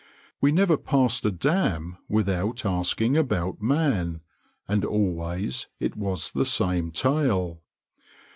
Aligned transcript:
We 0.41 0.51
never 0.51 0.77
passed 0.77 1.27
a 1.27 1.31
dam 1.31 1.99
without 2.09 2.65
asking 2.65 3.15
about 3.17 3.61
man, 3.61 4.21
and 4.67 4.83
always 4.83 5.67
it 5.79 5.95
was 5.95 6.31
the 6.31 6.43
same 6.43 6.89
tale. 6.89 7.61